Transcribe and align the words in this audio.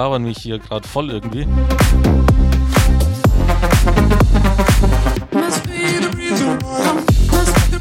labern 0.00 0.22
mich 0.22 0.38
hier 0.38 0.58
gerade 0.58 0.88
voll 0.88 1.10
irgendwie. 1.10 1.46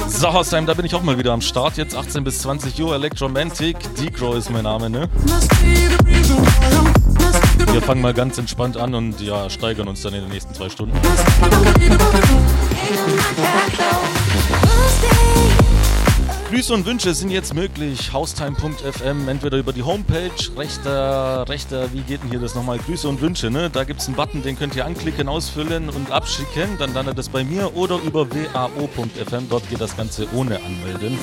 The 0.10 0.18
Sachersheim, 0.18 0.66
da 0.66 0.74
bin 0.74 0.86
ich 0.86 0.94
auch 0.96 1.02
mal 1.02 1.18
wieder 1.18 1.32
am 1.32 1.40
Start. 1.40 1.78
Jetzt 1.78 1.96
18 1.96 2.26
bis 2.26 2.40
20 2.40 2.82
Uhr 2.84 2.94
Electromantic. 2.94 3.78
Decro 3.96 4.34
ist 4.34 4.50
mein 4.50 4.64
Name, 4.64 4.90
ne? 4.90 5.08
Wir 7.72 7.82
fangen 7.82 8.02
mal 8.02 8.14
ganz 8.14 8.38
entspannt 8.38 8.76
an 8.76 8.96
und 8.96 9.22
ja, 9.22 9.50
steigern 9.50 9.88
uns 9.88 10.02
dann 10.02 10.14
in 10.14 10.20
den 10.20 10.30
nächsten 10.30 10.54
zwei 10.54 10.68
Stunden. 10.68 11.00
Grüße 16.50 16.74
und 16.74 16.88
Wünsche 16.88 17.14
sind 17.14 17.30
jetzt 17.30 17.54
möglich. 17.54 18.12
Haustime.fm, 18.12 19.30
entweder 19.30 19.58
über 19.60 19.72
die 19.72 19.84
Homepage, 19.84 20.32
rechter, 20.58 21.48
rechter, 21.48 21.94
wie 21.94 22.02
geht 22.02 22.24
denn 22.24 22.32
hier 22.32 22.40
das 22.40 22.56
nochmal? 22.56 22.80
Grüße 22.80 23.08
und 23.08 23.22
Wünsche, 23.22 23.52
ne? 23.52 23.70
Da 23.70 23.84
gibt 23.84 24.02
es 24.02 24.08
einen 24.08 24.16
Button, 24.16 24.42
den 24.42 24.58
könnt 24.58 24.76
ihr 24.76 24.84
anklicken, 24.84 25.30
ausfüllen 25.30 25.90
und 25.90 26.12
abschicken. 26.12 26.80
Dann 26.80 26.92
landet 26.96 27.20
es 27.20 27.30
bei 27.30 27.44
mir 27.44 27.78
oder 27.78 28.00
über 28.04 28.28
wao.fm. 28.32 29.48
Dort 29.48 29.70
geht 29.70 29.80
das 29.80 29.96
Ganze 29.96 30.28
ohne 30.34 30.56
Anmelden. 30.56 31.20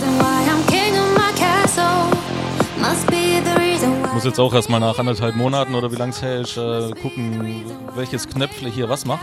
Ich 4.04 4.12
muss 4.12 4.24
jetzt 4.24 4.38
auch 4.38 4.54
erstmal 4.54 4.78
nach 4.78 4.96
anderthalb 4.96 5.34
Monaten 5.34 5.74
oder 5.74 5.90
wie 5.90 5.96
lang 5.96 6.10
es 6.10 6.22
her 6.22 6.40
ist, 6.40 6.56
äh, 6.56 6.92
gucken, 7.02 7.64
welches 7.96 8.28
Knöpfle 8.28 8.70
hier 8.70 8.88
was 8.88 9.04
macht. 9.04 9.22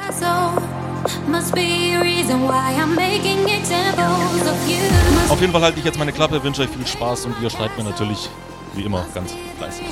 Auf 5.30 5.42
jeden 5.42 5.52
Fall 5.52 5.62
halte 5.62 5.80
ich 5.80 5.86
jetzt 5.86 5.98
meine 5.98 6.12
Klappe, 6.12 6.44
wünsche 6.44 6.62
euch 6.62 6.70
viel 6.70 6.86
Spaß 6.86 7.26
und 7.26 7.36
ihr 7.42 7.50
schreibt 7.50 7.78
mir 7.78 7.84
natürlich, 7.84 8.30
wie 8.74 8.84
immer, 8.84 9.06
ganz 9.14 9.34
fleißig. 9.58 9.86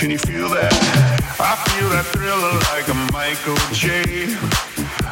Can 0.00 0.10
you 0.10 0.16
feel 0.16 0.48
that? 0.48 0.72
I 1.36 1.60
feel 1.68 1.92
that 1.92 2.08
thriller 2.08 2.56
like 2.72 2.88
a 2.88 2.96
Michael 3.12 3.60
J. 3.76 4.32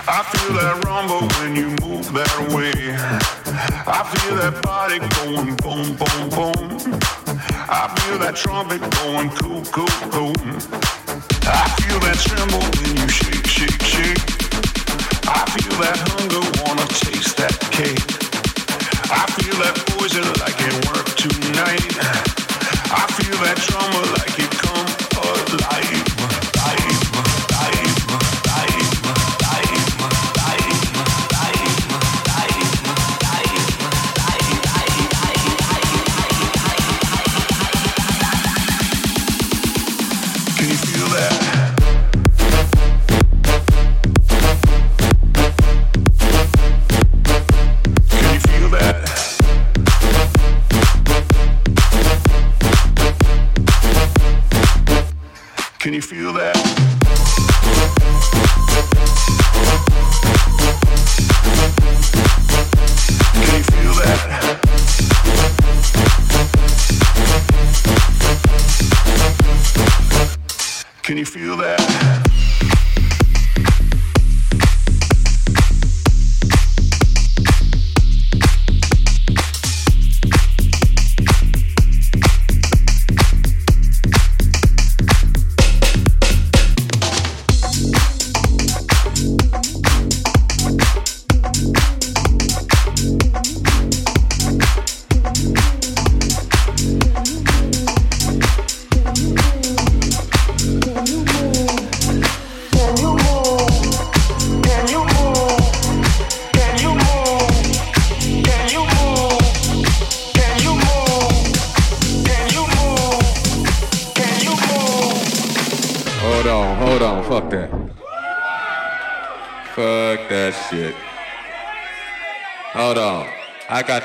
I 0.08 0.24
feel 0.32 0.56
that 0.56 0.80
rumble 0.88 1.28
when 1.36 1.52
you 1.52 1.76
move 1.84 2.08
that 2.16 2.32
way. 2.56 2.72
I 3.84 4.00
feel 4.08 4.40
that 4.40 4.56
body 4.64 4.96
going 5.20 5.52
boom, 5.60 5.92
boom, 5.92 6.24
boom. 6.32 6.96
I 7.68 7.92
feel 8.00 8.16
that 8.16 8.32
trumpet 8.32 8.80
going 9.04 9.28
cool, 9.36 9.60
cool, 9.76 9.92
cool. 10.08 10.40
I 11.44 11.68
feel 11.84 12.00
that 12.08 12.16
tremble 12.24 12.64
when 12.64 12.96
you 12.96 13.08
shake, 13.12 13.44
shake, 13.44 13.84
shake. 13.84 14.24
I 15.28 15.44
feel 15.52 15.76
that 15.84 16.00
hunger, 16.16 16.40
wanna 16.64 16.88
taste 16.96 17.36
that 17.36 17.52
cake. 17.76 18.08
I 19.12 19.28
feel 19.36 19.52
that 19.60 19.76
poison 19.92 20.24
like 20.40 20.56
it 20.56 20.76
worked 20.88 21.20
tonight. 21.20 21.92
I 22.88 23.04
feel 23.20 23.36
that 23.44 23.60
drama 23.68 24.00
like 24.16 24.32
it 24.40 24.57
life. 25.56 26.07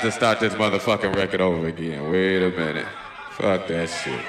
To 0.04 0.12
start 0.12 0.38
this 0.38 0.52
motherfucking 0.52 1.16
record 1.16 1.40
over 1.40 1.66
again. 1.66 2.10
Wait 2.10 2.42
a 2.42 2.50
minute. 2.50 2.86
Fuck 3.32 3.66
that 3.68 3.88
shit. 3.88 4.20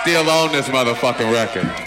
Still 0.00 0.30
on 0.30 0.52
this 0.52 0.68
motherfucking 0.68 1.30
record. 1.30 1.83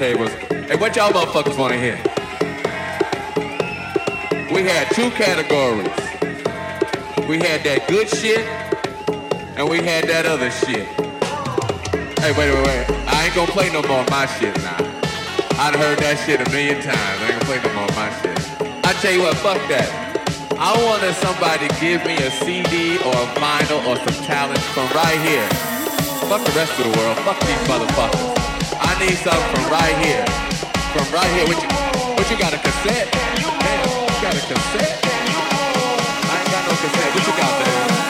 Turntables. 0.00 0.30
Hey, 0.68 0.76
what 0.76 0.96
y'all 0.96 1.12
motherfuckers 1.12 1.58
wanna 1.58 1.76
hear? 1.76 1.96
We 4.52 4.62
had 4.62 4.88
two 4.94 5.10
categories. 5.10 5.88
We 7.28 7.38
had 7.38 7.62
that 7.64 7.86
good 7.86 8.08
shit, 8.08 8.40
and 9.56 9.68
we 9.68 9.78
had 9.78 10.04
that 10.08 10.26
other 10.26 10.50
shit. 10.50 10.88
Hey, 12.18 12.32
wait, 12.32 12.52
wait, 12.52 12.66
wait. 12.66 12.86
I 13.08 13.26
ain't 13.26 13.34
gonna 13.34 13.52
play 13.52 13.70
no 13.70 13.82
more 13.82 14.00
of 14.00 14.10
my 14.10 14.26
shit 14.26 14.56
now. 14.62 14.80
I'd 15.60 15.76
heard 15.76 15.98
that 15.98 16.16
shit 16.24 16.40
a 16.40 16.50
million 16.50 16.80
times. 16.80 17.20
I 17.20 17.28
ain't 17.28 17.32
gonna 17.32 17.44
play 17.44 17.60
no 17.62 17.72
more 17.74 17.84
of 17.84 17.96
my 17.96 18.10
shit. 18.20 18.38
I 18.84 18.92
tell 19.00 19.12
you 19.12 19.22
what, 19.22 19.36
fuck 19.36 19.60
that. 19.68 19.88
I 20.58 20.72
want 20.84 21.02
somebody 21.16 21.68
to 21.68 21.80
give 21.80 22.04
me 22.04 22.16
a 22.16 22.30
CD 22.30 22.96
or 23.04 23.12
a 23.12 23.28
vinyl 23.36 23.84
or 23.86 23.96
some 23.96 24.24
talent 24.24 24.60
from 24.72 24.88
right 24.96 25.20
here. 25.20 25.48
Fuck 26.28 26.44
the 26.44 26.52
rest 26.52 26.78
of 26.78 26.90
the 26.90 26.98
world. 26.98 27.16
Fuck 27.18 27.40
these 27.40 27.68
motherfuckers. 27.68 28.29
Need 29.00 29.16
something 29.16 29.40
from 29.54 29.72
right 29.72 29.96
here. 30.04 30.22
From 30.92 31.10
right 31.10 31.24
here. 31.32 31.46
What 31.48 31.56
you, 31.62 31.68
what 32.16 32.30
you 32.30 32.36
got, 32.36 32.52
a 32.52 32.58
cassette? 32.58 33.10
Damn, 33.10 33.80
you 33.88 34.20
got 34.20 34.34
a 34.34 34.40
cassette? 34.40 35.00
I 36.28 36.40
ain't 36.40 36.50
got 36.52 36.68
no 36.68 36.76
cassette. 36.76 37.14
What 37.14 37.26
you 37.26 37.32
got? 37.32 38.09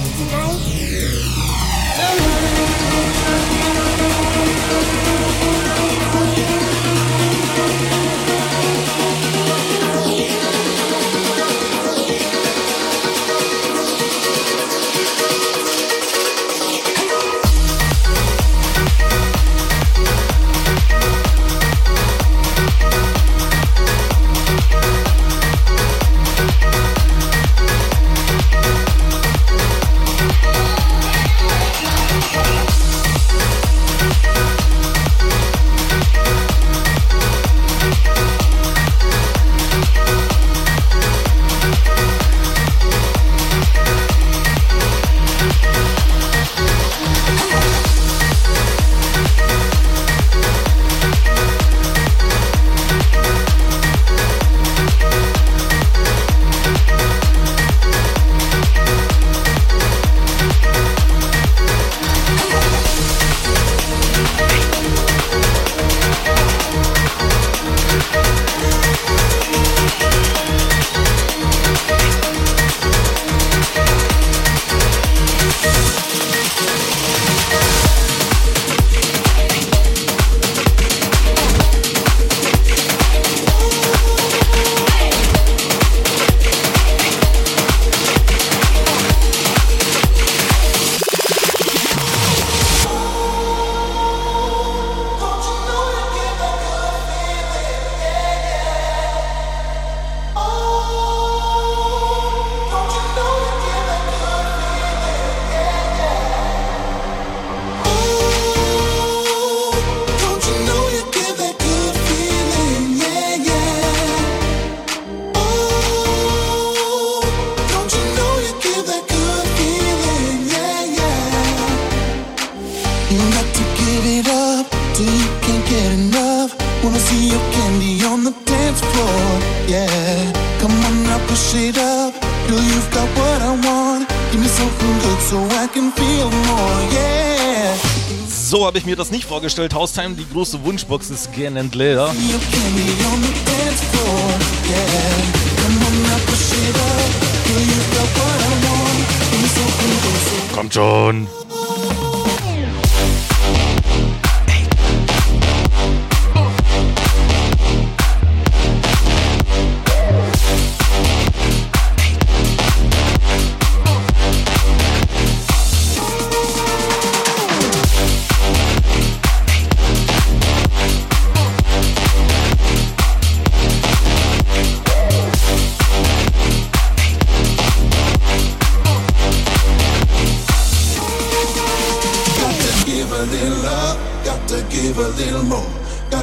Vorgestellt. 139.31 139.73
Haustime, 139.73 140.13
die 140.15 140.27
große 140.29 140.61
Wunschbox 140.61 141.09
ist 141.09 141.31
gern 141.31 141.55
and 141.55 141.73
leer. 141.73 141.99
Your 141.99 142.39
candy 142.51 143.01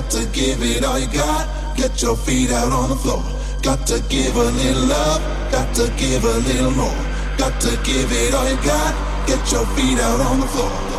Got 0.08 0.22
to 0.22 0.26
give 0.32 0.62
it 0.62 0.84
all 0.84 0.98
you 0.98 1.06
got, 1.08 1.76
get 1.76 2.00
your 2.00 2.16
feet 2.16 2.50
out 2.50 2.72
on 2.72 2.88
the 2.88 2.96
floor. 2.96 3.22
Got 3.60 3.86
to 3.88 4.00
give 4.08 4.34
a 4.36 4.44
little 4.44 4.90
up, 4.90 5.20
got 5.52 5.74
to 5.74 5.92
give 5.98 6.24
a 6.24 6.38
little 6.48 6.70
more. 6.70 6.96
Got 7.36 7.60
to 7.60 7.76
give 7.84 8.10
it 8.10 8.32
all 8.32 8.48
you 8.48 8.56
got, 8.64 9.26
get 9.26 9.52
your 9.52 9.66
feet 9.76 9.98
out 9.98 10.20
on 10.22 10.40
the 10.40 10.46
floor. 10.46 10.97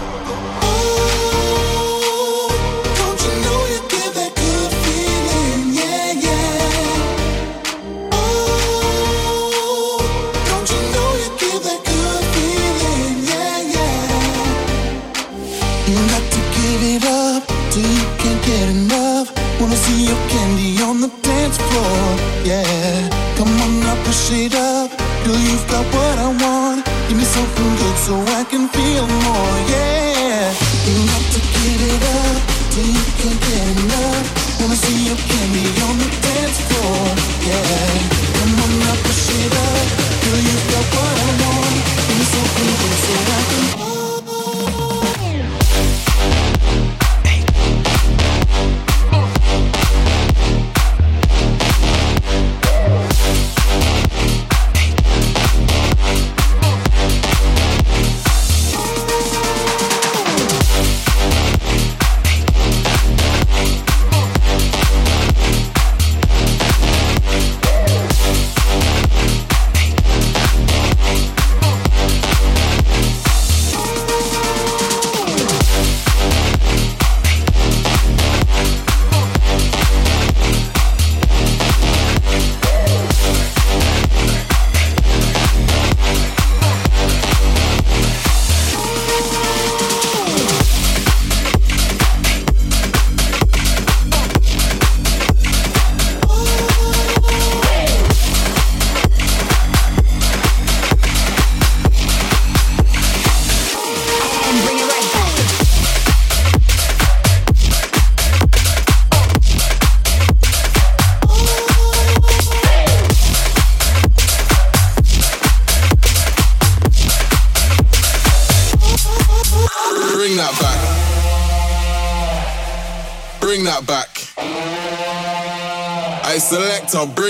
It 24.31 24.53
up. 24.53 24.89
Girl, 25.25 25.37
you've 25.37 25.67
got 25.67 25.85
what 25.93 26.17
I 26.19 26.29
want. 26.29 26.85
Give 27.07 27.17
me 27.17 27.23
something 27.23 27.71
good 27.81 27.97
so 27.97 28.13
I 28.37 28.43
can 28.43 28.67
feel 28.69 29.05
more, 29.25 29.55
yeah. 29.73 30.53
You 30.85 30.95
got 31.09 31.25
to 31.33 31.39
give 31.41 31.81
it 31.81 32.03
up 32.21 32.37
till 32.69 32.85
you 32.85 33.05
can't 33.17 33.39
get 33.41 33.65
enough. 33.77 34.25
Wanna 34.61 34.75
see 34.75 35.09
your 35.09 35.17
candy 35.17 35.65
on 35.81 35.95
the 35.97 36.09
dance 36.21 36.59
floor, 36.67 37.01
yeah. 37.47 37.89
Come 38.37 38.53
on 38.63 38.71
now, 38.79 38.95
push 39.01 39.29
it 39.33 39.53
up. 39.53 39.87
Girl, 40.23 40.41
you've 40.47 40.67
got 40.73 40.85
what 40.93 41.15
I 41.25 41.29
want. 41.41 41.75
Give 42.05 42.17
me 42.19 42.25
something 42.29 42.71
good 42.81 42.97
so 43.05 43.15
I 43.33 43.38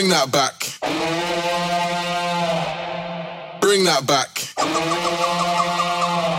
bring 0.09 0.17
that 0.17 0.31
back. 0.31 0.55
Bring 3.61 3.83
that 3.83 4.07
back. 4.07 4.41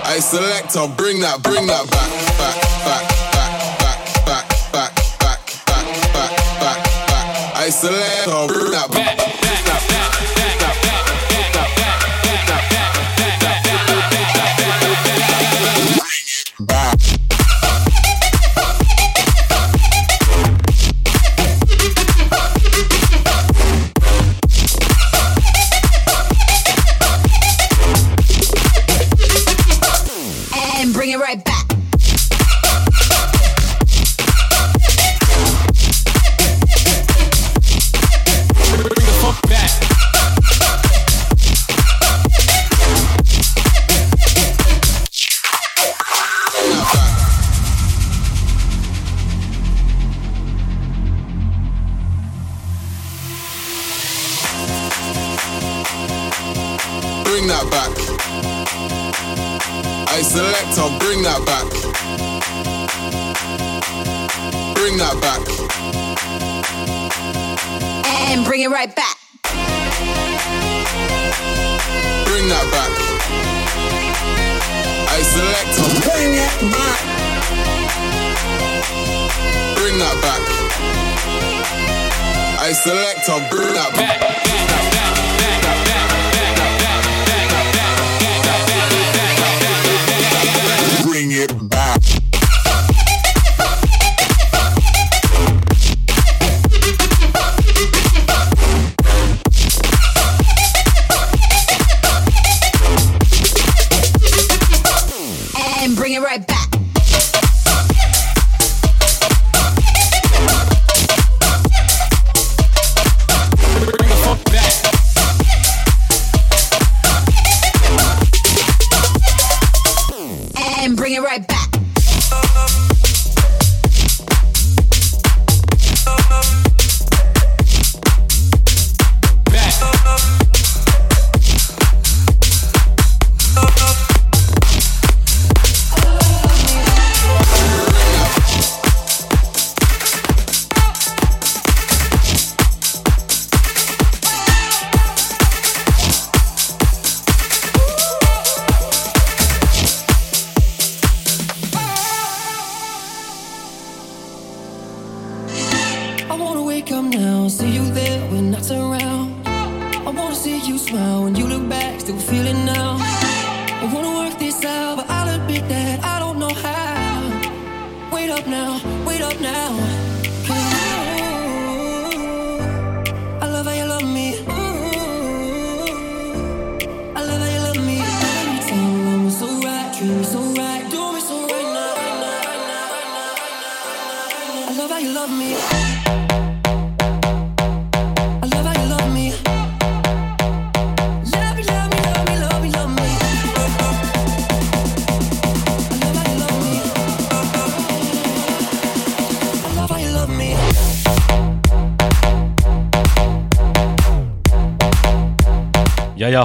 I 0.06 0.18
select, 0.18 0.76
I'll 0.76 0.88
bring 0.88 1.20
that, 1.20 1.40
bring 1.44 1.68
that 1.68 1.88
back, 1.88 1.90
back, 1.92 1.99
And 68.30 68.44
bring 68.44 68.60
it 68.60 68.68
right 68.68 68.94
back. 68.94 69.16
Bring 72.26 72.46
that 72.48 72.66
back. 72.70 72.92
I 75.10 75.20
select, 75.20 75.80
I'll 75.80 76.00
bring 76.06 76.34
it 76.38 76.60
back. 76.70 77.00
Bring 79.76 79.98
that 79.98 80.16
back. 80.22 80.42
I 82.60 82.72
select, 82.72 83.28
I'll 83.28 83.50
bring 83.50 83.74
that 83.74 83.92
back. 83.96 84.20
Bring 91.02 91.32
it 91.32 91.69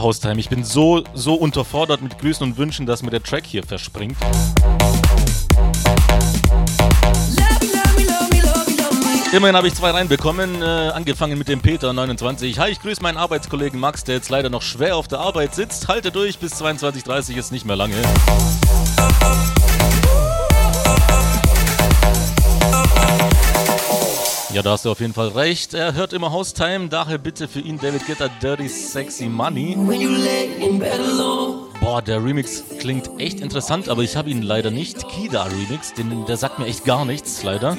Haustime, 0.06 0.40
ich 0.40 0.50
bin 0.50 0.64
so, 0.64 1.04
so 1.16 1.34
unterfordert 1.34 2.04
mit 2.04 2.20
Grüßen 2.20 2.46
und 2.46 2.58
Wünschen, 2.58 2.86
dass 2.86 3.02
mir 3.02 3.10
der 3.10 3.24
Track 3.24 3.44
hier 3.44 3.64
verspringt. 3.64 4.16
Immerhin 9.34 9.56
habe 9.56 9.68
ich 9.68 9.74
zwei 9.74 9.90
reinbekommen, 9.90 10.62
äh, 10.62 10.66
angefangen 10.66 11.40
mit 11.40 11.48
dem 11.48 11.60
Peter29. 11.60 12.60
Hi, 12.60 12.70
ich 12.70 12.80
grüße 12.82 13.02
meinen 13.02 13.18
Arbeitskollegen 13.18 13.80
Max, 13.80 14.04
der 14.04 14.14
jetzt 14.14 14.30
leider 14.30 14.52
noch 14.52 14.62
schwer 14.62 14.96
auf 14.96 15.08
der 15.08 15.22
Arbeit 15.22 15.56
sitzt. 15.56 15.88
Halte 15.88 16.12
durch, 16.12 16.38
bis 16.38 16.54
22.30 16.62 17.36
ist 17.36 17.52
nicht 17.52 17.66
mehr 17.66 17.76
lange. 17.76 17.96
Ja, 24.56 24.62
da 24.62 24.72
hast 24.72 24.86
du 24.86 24.92
auf 24.92 25.02
jeden 25.02 25.14
Fall 25.14 25.28
recht. 25.28 25.74
Er 25.74 25.96
hört 25.96 26.14
immer 26.14 26.32
Haustime, 26.32 26.88
daher 26.88 27.18
bitte 27.18 27.50
für 27.50 27.60
ihn 27.60 27.78
David 27.78 28.08
Guetta 28.08 28.30
Dirty 28.42 28.70
Sexy 28.70 29.26
Money. 29.26 29.76
Boah, 31.82 32.02
der 32.02 32.24
Remix 32.24 32.64
klingt 32.80 33.10
echt 33.20 33.42
interessant, 33.42 33.90
aber 33.90 34.04
ich 34.04 34.16
habe 34.16 34.30
ihn 34.30 34.42
leider 34.42 34.72
nicht. 34.72 35.10
Kida 35.10 35.44
Remix, 35.44 35.94
den, 35.94 36.26
der 36.26 36.38
sagt 36.38 36.58
mir 36.58 36.68
echt 36.68 36.86
gar 36.86 37.04
nichts, 37.04 37.44
leider. 37.44 37.76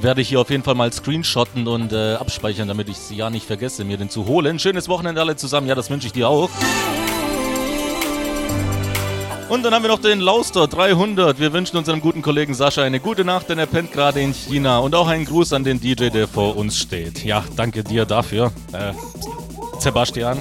Werde 0.00 0.20
ich 0.20 0.28
hier 0.28 0.40
auf 0.40 0.50
jeden 0.50 0.64
Fall 0.64 0.74
mal 0.74 0.92
screenshotten 0.92 1.68
und 1.68 1.92
äh, 1.92 2.14
abspeichern, 2.14 2.66
damit 2.66 2.88
ich 2.88 2.96
es 2.96 3.10
ja 3.10 3.30
nicht 3.30 3.46
vergesse, 3.46 3.84
mir 3.84 3.98
den 3.98 4.10
zu 4.10 4.26
holen. 4.26 4.58
Schönes 4.58 4.88
Wochenende 4.88 5.20
alle 5.20 5.36
zusammen, 5.36 5.68
ja, 5.68 5.76
das 5.76 5.90
wünsche 5.90 6.08
ich 6.08 6.12
dir 6.12 6.28
auch. 6.28 6.50
Und 9.48 9.62
dann 9.62 9.72
haben 9.72 9.82
wir 9.82 9.90
noch 9.90 10.00
den 10.00 10.20
Lauster 10.20 10.66
300. 10.66 11.38
Wir 11.38 11.52
wünschen 11.52 11.76
unserem 11.76 12.00
guten 12.00 12.20
Kollegen 12.20 12.52
Sascha 12.52 12.82
eine 12.82 12.98
gute 12.98 13.24
Nacht, 13.24 13.48
denn 13.48 13.58
er 13.58 13.66
pennt 13.66 13.92
gerade 13.92 14.20
in 14.20 14.34
China. 14.34 14.78
Und 14.78 14.94
auch 14.94 15.06
einen 15.06 15.24
Gruß 15.24 15.52
an 15.52 15.62
den 15.62 15.80
DJ, 15.80 16.08
der 16.08 16.26
vor 16.26 16.56
uns 16.56 16.78
steht. 16.78 17.24
Ja, 17.24 17.44
danke 17.54 17.84
dir 17.84 18.04
dafür, 18.04 18.50
äh, 18.72 18.92
Sebastian. 19.78 20.38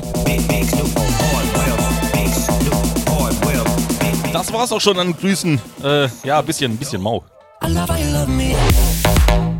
Das 4.34 4.52
war's 4.52 4.72
auch 4.72 4.82
schon 4.82 4.98
an 4.98 5.16
Grüßen. 5.16 5.62
Äh, 5.84 6.08
ja, 6.24 6.40
ein 6.40 6.46
bisschen, 6.46 6.72
ein 6.72 6.78
bisschen 6.78 7.02
mau. 7.02 7.24
I 7.64 7.68
love 7.68 7.94
you 7.98 8.12
love 8.12 9.55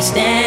understand. 0.00 0.39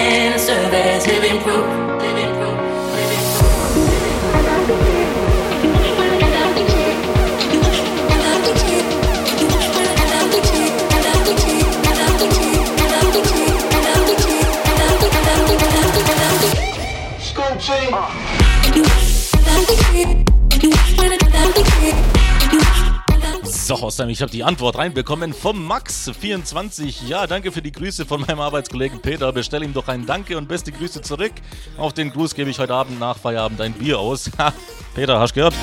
So, 23.93 23.97
Ostam, 23.97 24.09
ich 24.09 24.23
habe 24.23 24.31
die 24.31 24.43
Antwort 24.43 24.79
reinbekommen 24.79 25.33
vom 25.35 25.71
Max24. 25.71 27.05
Ja, 27.05 27.27
danke 27.27 27.51
für 27.51 27.61
die 27.61 27.71
Grüße 27.71 28.07
von 28.07 28.21
meinem 28.21 28.39
Arbeitskollegen 28.39 28.99
Peter. 29.03 29.31
Bestell 29.31 29.61
ihm 29.61 29.71
doch 29.71 29.87
ein 29.87 30.07
Danke 30.07 30.35
und 30.35 30.47
beste 30.47 30.71
Grüße 30.71 31.03
zurück. 31.03 31.31
Auf 31.77 31.93
den 31.93 32.09
Gruß 32.09 32.33
gebe 32.33 32.49
ich 32.49 32.57
heute 32.57 32.73
Abend 32.73 32.99
nach 32.99 33.19
Feierabend 33.19 33.61
ein 33.61 33.73
Bier 33.73 33.99
aus. 33.99 34.31
Ha, 34.39 34.51
Peter, 34.95 35.19
hast 35.19 35.35
du 35.35 35.41
gehört? 35.41 35.53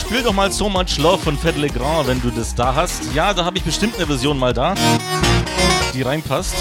Spiel 0.00 0.22
doch 0.22 0.32
mal 0.32 0.50
So 0.50 0.70
Much 0.70 0.96
Love 0.96 1.18
von 1.18 1.36
Fed 1.36 1.58
Legrand, 1.58 2.08
wenn 2.08 2.22
du 2.22 2.30
das 2.30 2.54
da 2.54 2.74
hast. 2.74 3.02
Ja, 3.14 3.34
da 3.34 3.44
habe 3.44 3.58
ich 3.58 3.64
bestimmt 3.64 3.96
eine 3.96 4.06
Version 4.06 4.38
mal 4.38 4.54
da, 4.54 4.74
die 5.92 6.00
reinpasst. 6.00 6.54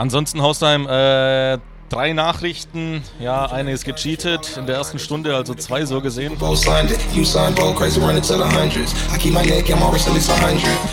Ansonsten 0.00 0.40
Hausheim, 0.40 0.86
äh, 0.88 1.58
drei 1.90 2.14
Nachrichten. 2.14 3.02
Ja, 3.18 3.44
eine 3.44 3.72
ist 3.72 3.84
gecheatet 3.84 4.56
in 4.56 4.64
der 4.64 4.76
ersten 4.76 4.98
Stunde, 4.98 5.36
also 5.36 5.52
zwei 5.52 5.84
so 5.84 6.00
gesehen. 6.00 6.38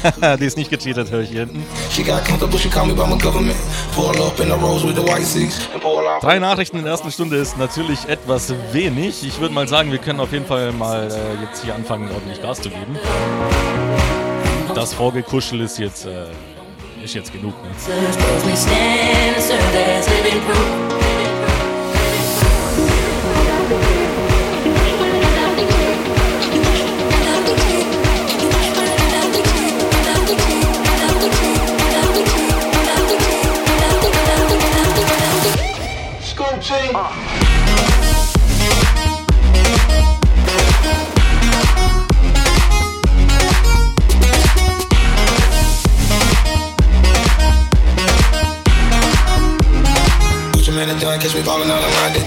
Die 0.41 0.45
ist 0.45 0.57
nicht 0.57 0.69
gecheatet, 0.69 1.09
höre 1.09 1.21
ich 1.21 1.29
hier 1.29 1.45
hinten. 1.45 1.65
Drei 6.19 6.39
Nachrichten 6.39 6.75
in 6.75 6.83
der 6.83 6.91
ersten 6.91 7.09
Stunde 7.09 7.37
ist 7.37 7.57
natürlich 7.57 8.09
etwas 8.09 8.53
wenig. 8.73 9.25
Ich 9.25 9.39
würde 9.39 9.53
mal 9.55 9.69
sagen, 9.69 9.89
wir 9.93 9.99
können 9.99 10.19
auf 10.19 10.33
jeden 10.33 10.47
Fall 10.47 10.73
mal 10.73 11.09
äh, 11.09 11.45
jetzt 11.45 11.63
hier 11.63 11.75
anfangen, 11.75 12.11
ordentlich 12.11 12.41
Gas 12.41 12.61
zu 12.61 12.69
geben. 12.69 12.99
Das 14.75 14.93
Vorgekuschel 14.93 15.61
ist 15.61 15.79
jetzt, 15.79 16.07
äh, 16.07 16.25
ist 17.03 17.13
jetzt 17.15 17.31
genug. 17.31 17.53
Ne? 17.63 17.69
it 50.97 51.01
done, 51.01 51.19
catch 51.19 51.35
me 51.35 51.43
ballin' 51.43 51.69
out 51.69 51.83
around 51.83 52.15
it. 52.15 52.25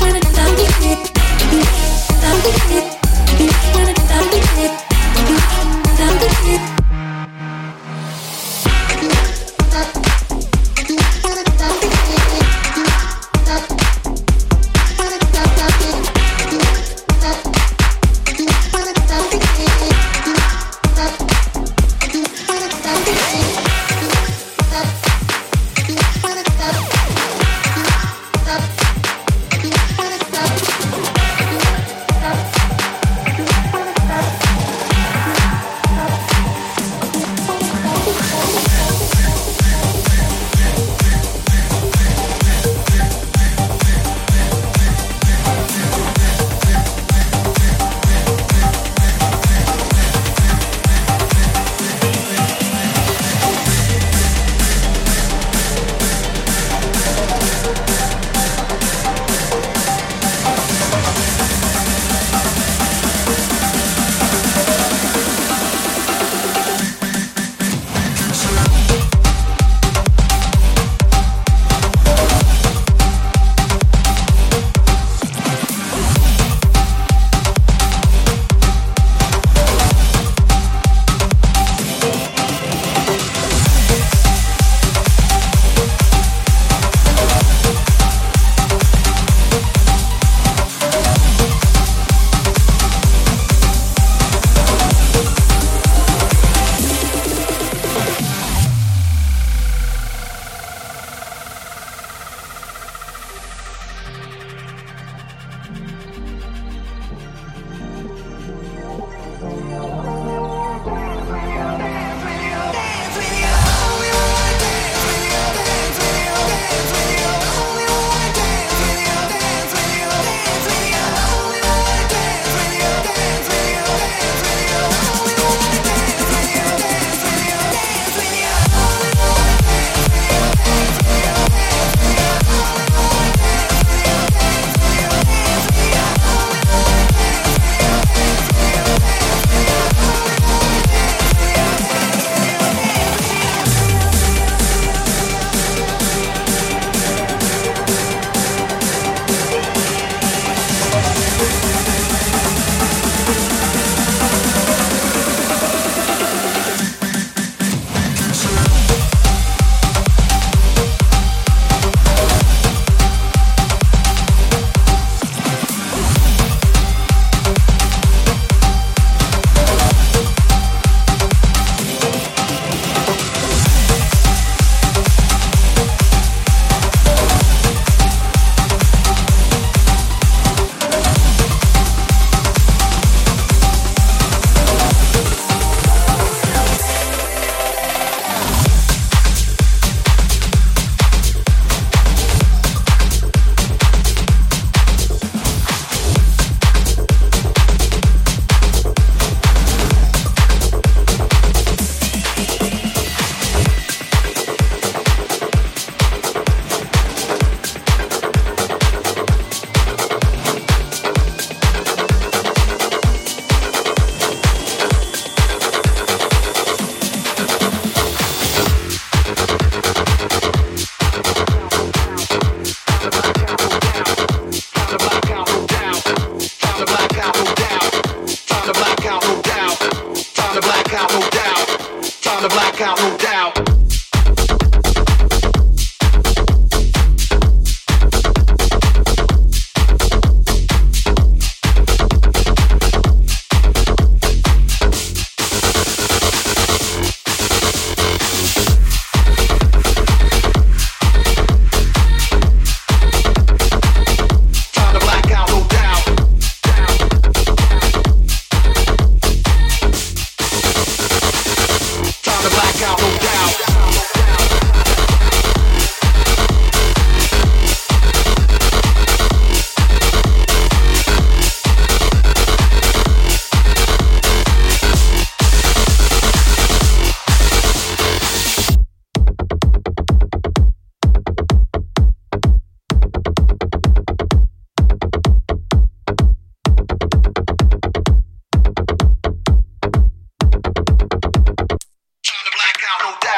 Wanna 0.00 0.21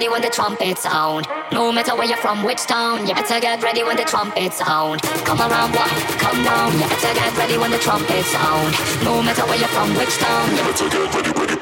ready 0.00 0.08
when 0.08 0.22
the 0.22 0.30
trumpet 0.30 0.78
sound. 0.78 1.28
No 1.52 1.70
matter 1.70 1.94
where 1.94 2.06
you're 2.06 2.16
from, 2.16 2.42
which 2.42 2.62
town, 2.62 3.06
you 3.06 3.14
better 3.14 3.38
get 3.38 3.62
ready 3.62 3.82
when 3.82 3.98
the 3.98 4.04
trumpet 4.04 4.54
sound. 4.54 5.02
Come 5.02 5.38
around, 5.38 5.74
what? 5.74 5.90
Come 6.16 6.46
around. 6.46 6.72
you 6.72 6.88
better 6.88 7.12
get 7.12 7.36
ready 7.36 7.58
when 7.58 7.70
the 7.70 7.78
trumpet 7.78 8.24
sound. 8.24 8.74
No 9.04 9.20
matter 9.20 9.44
where 9.44 9.58
you're 9.58 9.68
from, 9.68 9.94
which 9.94 10.16
town, 10.16 10.56
you 10.56 10.62
better 10.62 10.88
get 10.88 11.14
ready, 11.14 11.30
ready. 11.38 11.59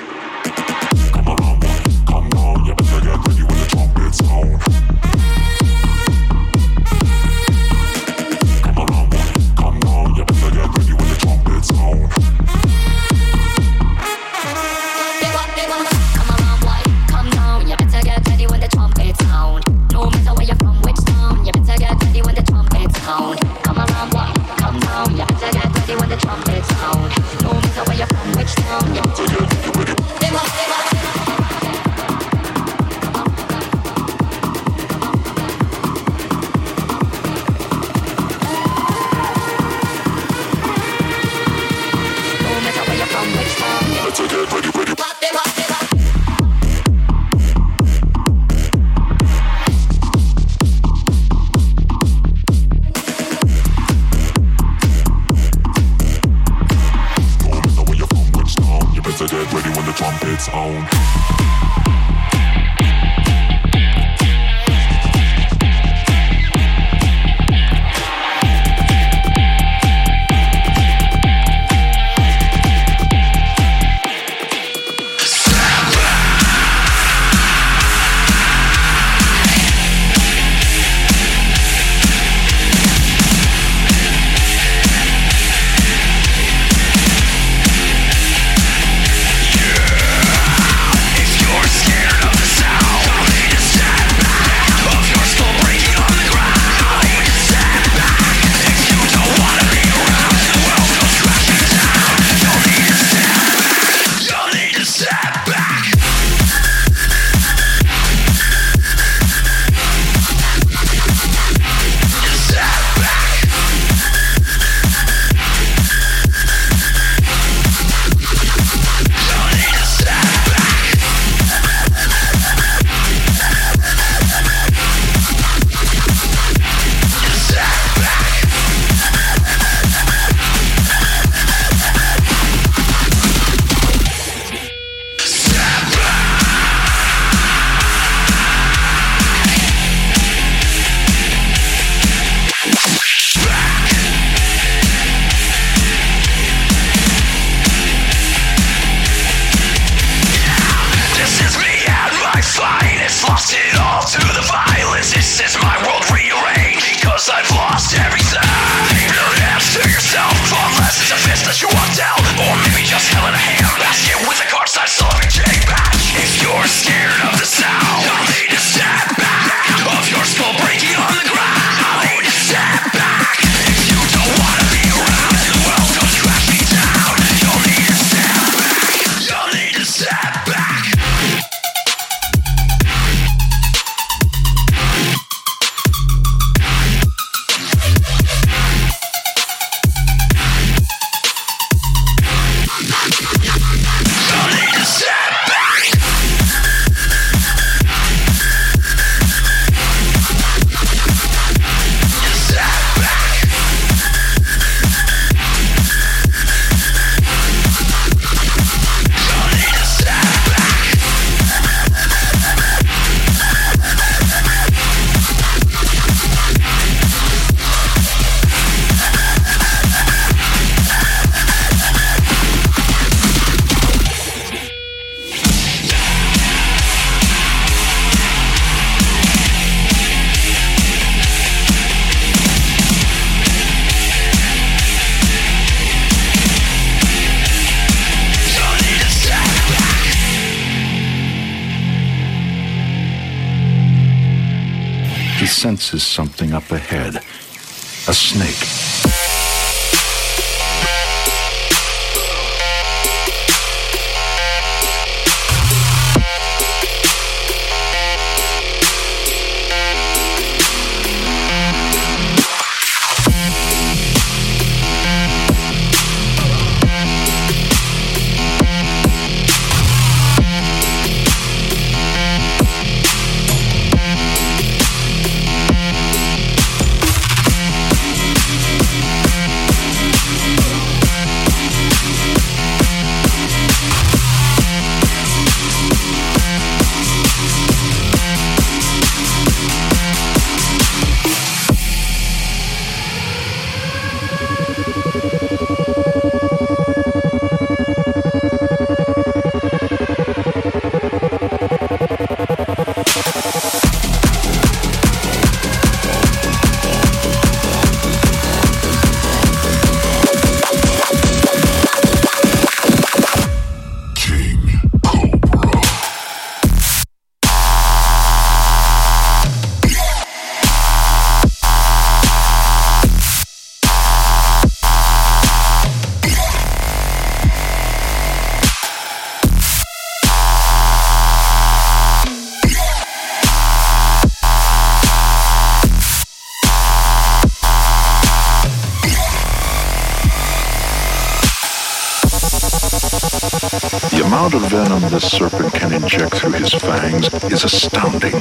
Venom 345.08 345.20
serpent 345.20 345.72
can 345.72 345.92
inject 345.92 346.34
through 346.36 346.52
his 346.52 346.72
fangs 346.74 347.32
is 347.44 347.64
astounding. 347.64 348.34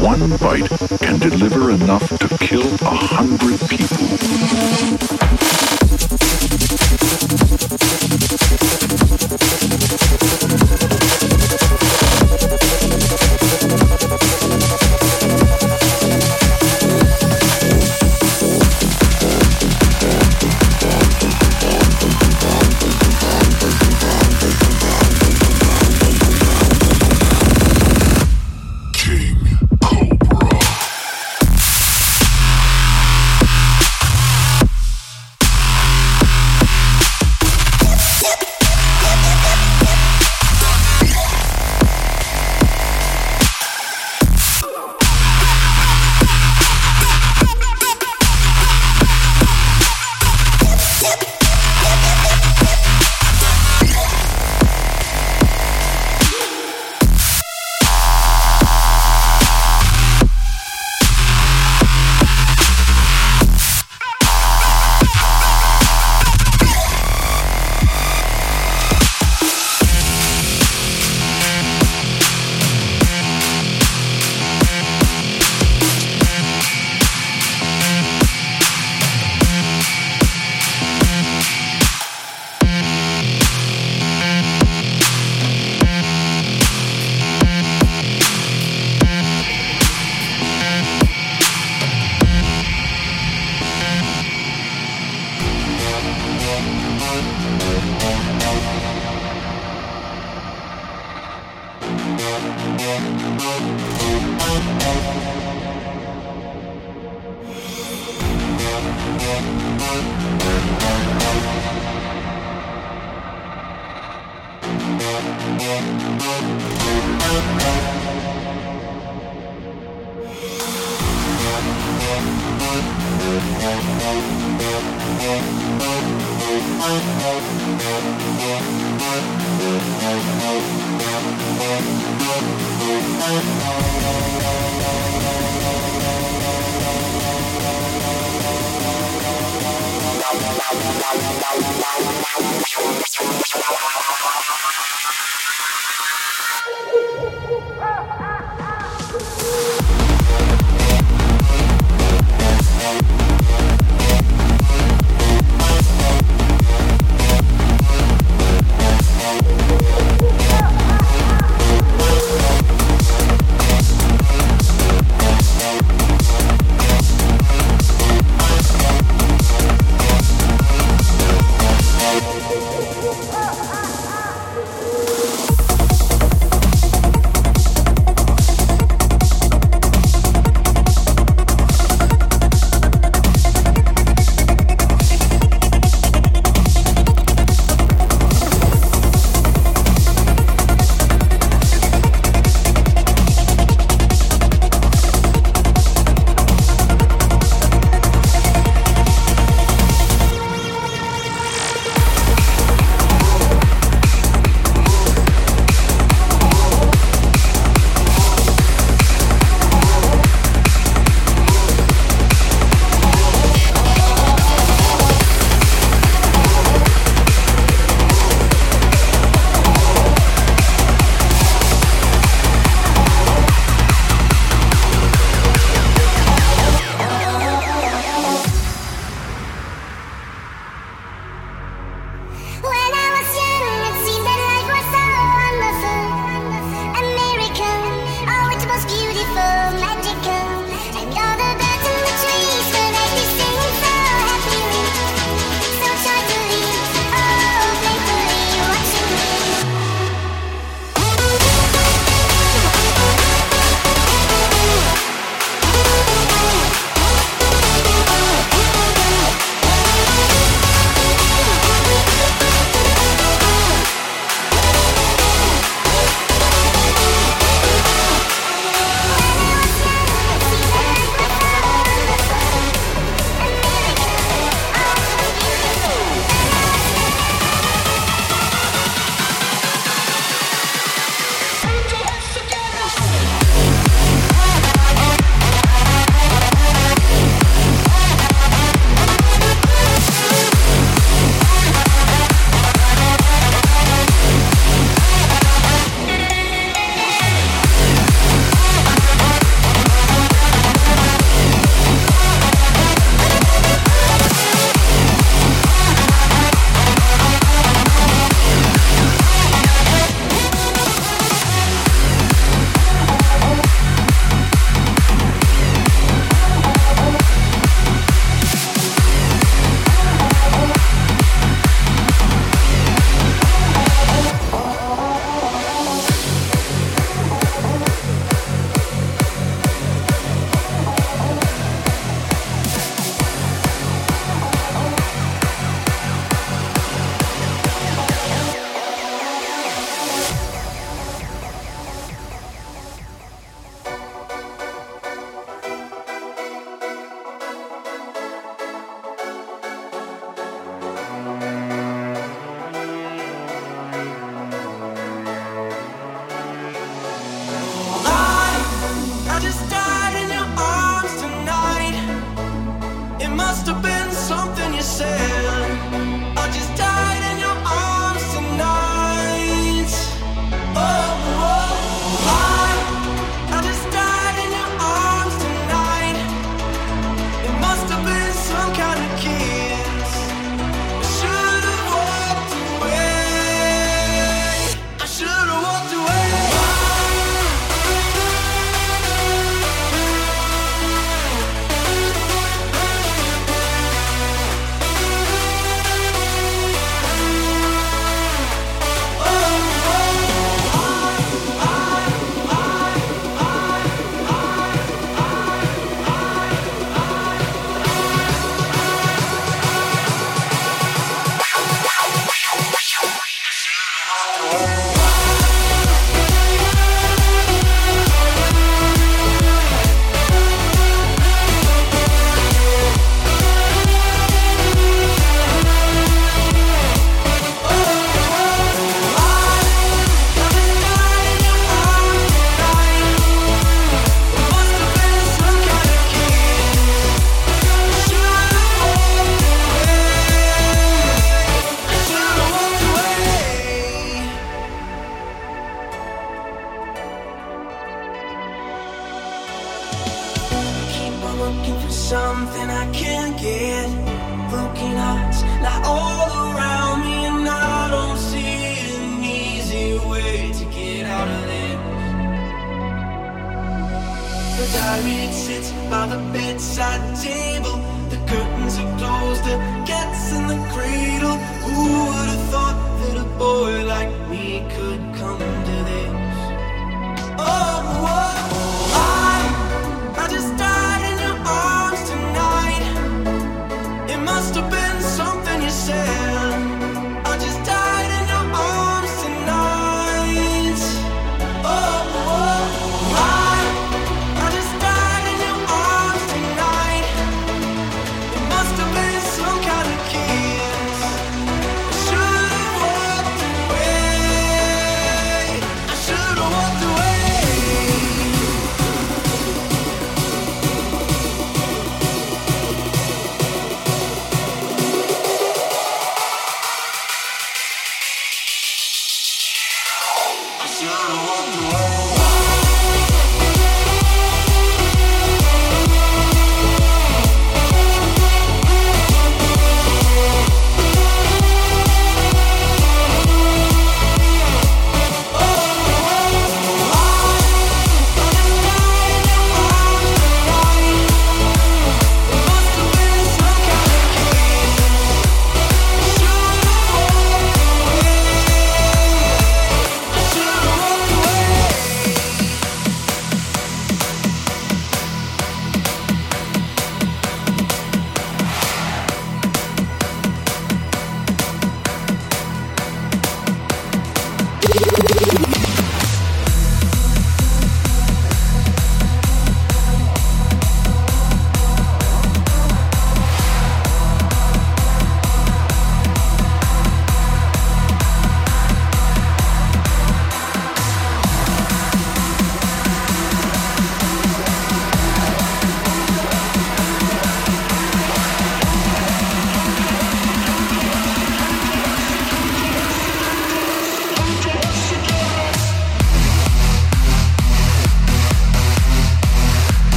One 0.00 0.36
bite 0.38 0.68
can 1.00 1.18
deliver 1.18 1.70
enough 1.70 2.08
to 2.18 2.28
kill 2.38 2.74
a 2.82 2.94
hundred 2.94 3.60
people. 3.68 5.15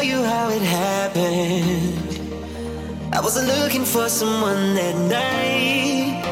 Tell 0.00 0.08
you 0.08 0.22
how 0.24 0.48
it 0.48 0.62
happened. 0.62 1.94
I 3.12 3.20
wasn't 3.20 3.48
looking 3.48 3.84
for 3.84 4.08
someone 4.08 4.74
that 4.74 4.96
night. 4.96 6.24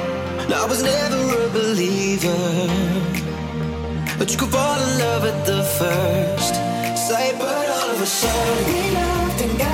I 0.63 0.65
was 0.67 0.83
never 0.83 1.23
a 1.45 1.49
believer. 1.51 2.45
But 4.19 4.31
you 4.33 4.39
could 4.39 4.51
fall 4.51 4.79
in 4.87 4.99
love 4.99 5.25
at 5.33 5.45
the 5.45 5.63
first 5.81 6.55
sight. 7.09 7.35
But 7.39 7.69
all 7.77 7.91
of 7.91 8.01
a 8.01 8.07
sudden, 8.07 9.68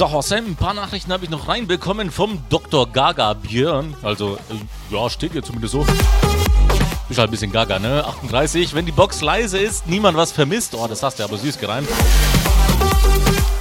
So, 0.00 0.22
Sam, 0.22 0.46
ein 0.46 0.56
paar 0.56 0.72
Nachrichten 0.72 1.12
habe 1.12 1.24
ich 1.24 1.30
noch 1.30 1.46
reinbekommen 1.46 2.10
vom 2.10 2.42
Dr. 2.48 2.90
Gaga 2.90 3.34
Björn. 3.34 3.94
Also, 4.02 4.36
äh, 4.36 4.94
ja, 4.94 5.10
steht 5.10 5.32
hier 5.32 5.42
zumindest 5.42 5.72
so. 5.72 5.84
Ist 7.10 7.18
halt 7.18 7.28
ein 7.28 7.30
bisschen 7.30 7.52
Gaga, 7.52 7.78
ne? 7.78 8.02
38. 8.06 8.74
Wenn 8.74 8.86
die 8.86 8.92
Box 8.92 9.20
leise 9.20 9.58
ist, 9.58 9.86
niemand 9.86 10.16
was 10.16 10.32
vermisst. 10.32 10.74
Oh, 10.74 10.86
das 10.88 11.02
hast 11.02 11.18
du 11.18 11.24
aber 11.24 11.36
süß 11.36 11.58
gereimt. 11.58 11.86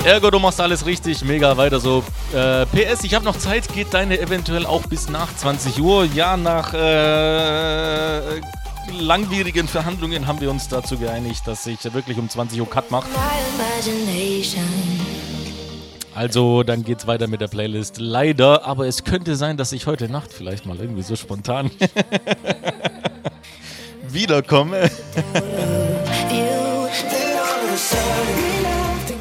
Ergo, 0.05 0.31
du 0.31 0.39
machst 0.39 0.61
alles 0.61 0.85
richtig. 0.85 1.25
Mega, 1.25 1.57
weiter 1.57 1.81
so. 1.81 2.05
Äh, 2.33 2.65
PS, 2.67 3.03
ich 3.03 3.13
habe 3.15 3.25
noch 3.25 3.37
Zeit. 3.37 3.67
Geht 3.73 3.93
deine 3.93 4.17
eventuell 4.17 4.65
auch 4.65 4.83
bis 4.83 5.09
nach 5.09 5.35
20 5.35 5.81
Uhr? 5.81 6.05
Ja, 6.05 6.37
nach 6.37 6.73
äh, 6.73 8.39
langwierigen 8.97 9.67
Verhandlungen 9.67 10.25
haben 10.25 10.39
wir 10.39 10.49
uns 10.49 10.69
dazu 10.69 10.97
geeinigt, 10.97 11.45
dass 11.47 11.67
ich 11.67 11.83
wirklich 11.93 12.17
um 12.17 12.29
20 12.29 12.61
Uhr 12.61 12.69
Cut 12.69 12.91
mache. 12.91 13.09
Also, 16.19 16.63
dann 16.63 16.83
geht's 16.83 17.07
weiter 17.07 17.27
mit 17.27 17.39
der 17.39 17.47
Playlist. 17.47 17.97
Leider, 17.97 18.65
aber 18.65 18.87
es 18.87 19.05
könnte 19.05 19.37
sein, 19.37 19.55
dass 19.55 19.71
ich 19.71 19.87
heute 19.87 20.09
Nacht 20.09 20.33
vielleicht 20.33 20.65
mal 20.65 20.75
irgendwie 20.77 21.01
so 21.01 21.15
spontan 21.15 21.71
wiederkomme. 24.09 24.91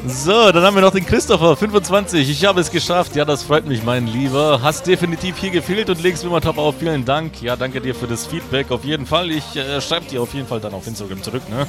So, 0.07 0.51
dann 0.51 0.61
haben 0.61 0.75
wir 0.75 0.81
noch 0.81 0.91
den 0.91 1.05
Christopher, 1.05 1.55
25. 1.55 2.29
Ich 2.29 2.43
habe 2.43 2.59
es 2.59 2.69
geschafft. 2.69 3.15
Ja, 3.15 3.23
das 3.23 3.43
freut 3.43 3.65
mich, 3.65 3.81
mein 3.81 4.05
Lieber. 4.05 4.59
Hast 4.61 4.85
definitiv 4.85 5.37
hier 5.37 5.51
gefehlt 5.51 5.89
und 5.89 6.03
legst 6.03 6.25
immer 6.25 6.41
top 6.41 6.57
auf. 6.57 6.79
Vielen 6.79 7.05
Dank. 7.05 7.41
Ja, 7.41 7.55
danke 7.55 7.79
dir 7.79 7.95
für 7.95 8.07
das 8.07 8.27
Feedback. 8.27 8.71
Auf 8.71 8.83
jeden 8.83 9.05
Fall. 9.05 9.31
Ich 9.31 9.55
äh, 9.55 9.79
schreibe 9.79 10.05
dir 10.07 10.21
auf 10.21 10.33
jeden 10.33 10.47
Fall 10.47 10.59
dann 10.59 10.73
auf 10.73 10.85
Instagram 10.85 11.23
zurück, 11.23 11.43
ne? 11.49 11.65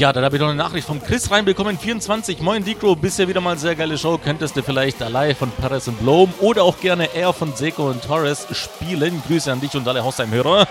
Ja, 0.00 0.14
dann 0.14 0.24
habe 0.24 0.36
ich 0.36 0.40
noch 0.40 0.48
eine 0.48 0.56
Nachricht 0.56 0.86
vom 0.86 1.02
Chris 1.02 1.30
reinbekommen. 1.30 1.78
24. 1.78 2.40
Moin 2.40 2.64
Dicro, 2.64 2.96
bisher 2.96 3.28
wieder 3.28 3.42
mal 3.42 3.58
sehr 3.58 3.76
geile 3.76 3.98
Show. 3.98 4.16
Könntest 4.16 4.56
du 4.56 4.62
vielleicht 4.62 5.02
Alai 5.02 5.34
von 5.34 5.50
Paris 5.50 5.88
und 5.88 6.00
Blom 6.00 6.32
oder 6.40 6.64
auch 6.64 6.80
gerne 6.80 7.14
Air 7.14 7.34
von 7.34 7.54
Seco 7.54 7.90
und 7.90 8.02
Torres 8.02 8.46
spielen? 8.52 9.22
Grüße 9.28 9.52
an 9.52 9.60
dich 9.60 9.74
und 9.74 9.86
alle 9.86 10.02
Hausheim-Hörer. 10.02 10.66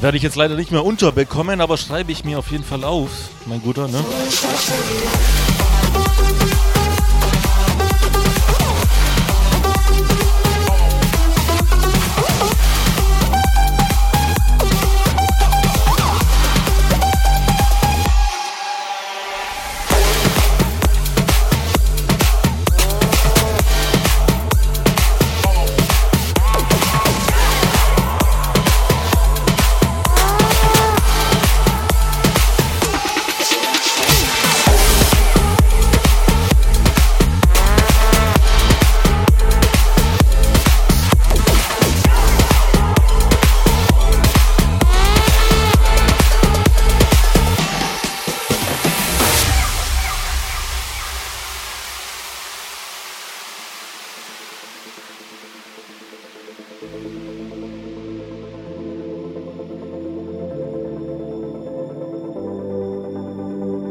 Werde 0.00 0.16
ich 0.16 0.22
jetzt 0.22 0.36
leider 0.36 0.54
nicht 0.54 0.70
mehr 0.70 0.84
unterbekommen, 0.84 1.60
aber 1.60 1.76
schreibe 1.76 2.12
ich 2.12 2.24
mir 2.24 2.38
auf 2.38 2.52
jeden 2.52 2.62
Fall 2.62 2.84
auf, 2.84 3.10
mein 3.46 3.60
Guter, 3.60 3.88
ne? 3.88 4.04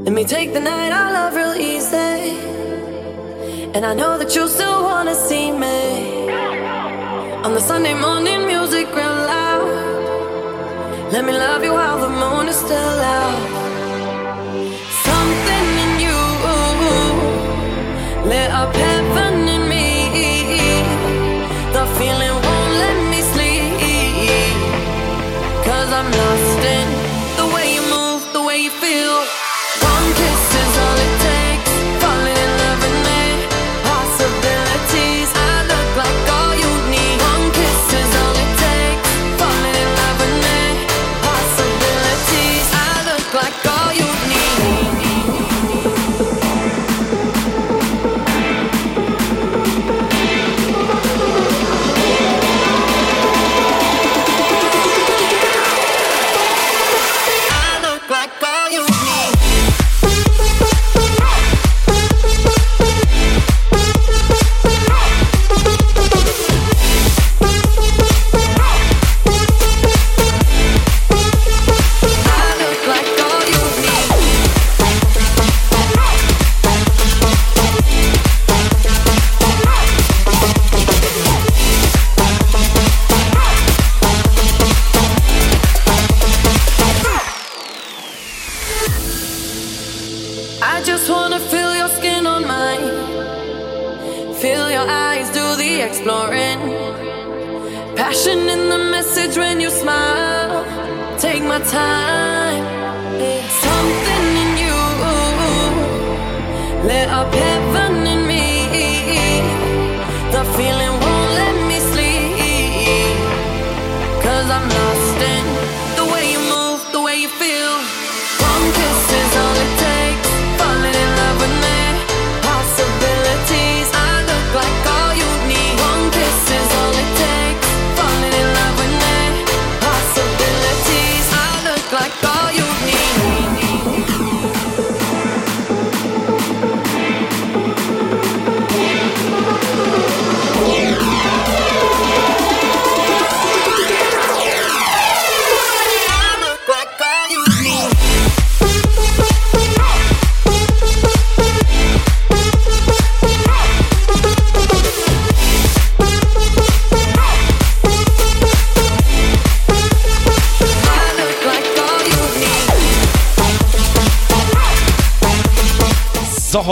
Let 0.05 0.13
me 0.13 0.23
take 0.23 0.53
the 0.53 0.59
night 0.59 0.91
I 0.91 1.11
love 1.11 1.35
real 1.35 1.55
easy. 1.55 2.37
And 3.75 3.85
I 3.85 3.93
know 3.93 4.17
that 4.17 4.35
you 4.35 4.47
still 4.47 4.83
wanna 4.83 5.15
see 5.15 5.51
me. 5.51 6.29
On 7.45 7.53
the 7.53 7.59
Sunday 7.59 7.93
morning, 7.93 8.45
music 8.47 8.87
real 8.95 9.17
loud. 9.33 9.67
Let 11.11 11.23
me 11.25 11.33
love 11.33 11.63
you 11.63 11.73
while 11.73 11.99
the 11.99 12.09
moon 12.09 12.47
is 12.47 12.55
still 12.55 12.99
out. 13.17 13.41
Something 15.07 15.67
in 15.83 15.91
you 16.05 16.19
lit 18.29 18.49
up 18.51 18.75
heaven 18.75 19.14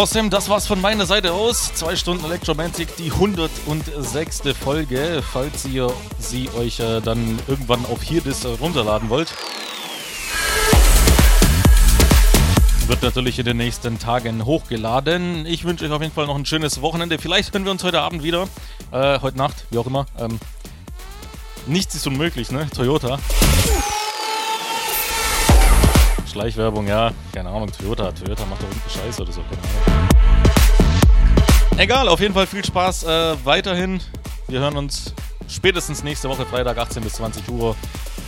Hossem, 0.04 0.30
das 0.30 0.50
war's 0.50 0.68
von 0.68 0.82
meiner 0.82 1.06
Seite 1.06 1.32
aus. 1.32 1.74
Zwei 1.76 1.96
Stunden 1.96 2.26
Electromantic, 2.26 2.94
die 2.98 3.10
106. 3.10 4.42
Folge, 4.62 5.24
falls 5.32 5.64
ihr 5.64 5.94
sie 6.20 6.50
euch 6.58 6.82
äh, 6.82 7.00
dann 7.00 7.40
irgendwann 7.48 7.86
auf 7.86 8.04
Hierdis 8.04 8.44
äh, 8.44 8.50
runterladen 8.50 9.08
wollt. 9.08 9.34
Wird 12.88 13.02
natürlich 13.02 13.40
in 13.40 13.46
den 13.46 13.56
nächsten 13.56 13.98
Tagen 13.98 14.44
hochgeladen. 14.44 15.46
Ich 15.46 15.64
wünsche 15.64 15.86
euch 15.86 15.92
auf 15.94 16.02
jeden 16.02 16.14
Fall 16.14 16.28
noch 16.28 16.36
ein 16.36 16.46
schönes 16.46 16.82
Wochenende. 16.82 17.18
Vielleicht 17.18 17.54
hören 17.54 17.64
wir 17.64 17.72
uns 17.72 17.86
heute 17.86 18.02
Abend 18.02 18.24
wieder. 18.24 18.50
Äh, 18.92 19.22
heute 19.22 19.38
Nacht, 19.38 19.68
wie 19.70 19.78
auch 19.78 19.88
immer. 19.88 20.06
Ähm, 20.20 20.38
nichts 21.66 21.96
ist 21.96 22.06
unmöglich, 22.08 22.52
ne? 22.52 22.68
Toyota. 22.76 23.20
Schleichwerbung, 26.30 26.88
ja. 26.88 27.12
Keine 27.32 27.50
Ahnung, 27.50 27.72
Toyota. 27.72 28.12
Toyota 28.12 28.46
macht 28.48 28.64
doch 28.64 28.68
irgendeinen 28.68 28.90
Scheiß 28.90 29.22
oder 29.22 29.32
so. 29.32 29.42
Keine 29.44 29.62
Ahnung. 29.62 29.93
Egal, 31.84 32.08
auf 32.08 32.22
jeden 32.22 32.34
Fall 32.34 32.48
viel 32.48 32.64
Spaß 32.64 33.04
äh, 33.04 33.36
weiterhin. 33.44 34.00
Wir 34.48 34.62
hören 34.62 34.78
uns 34.78 35.14
spätestens 35.50 36.02
nächste 36.02 36.30
Woche, 36.30 36.46
Freitag, 36.46 36.78
18 36.78 37.04
bis 37.04 37.16
20 37.16 37.50
Uhr. 37.50 37.76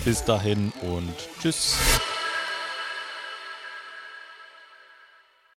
Bis 0.04 0.26
dahin 0.26 0.74
und 0.82 1.14
tschüss. 1.42 1.78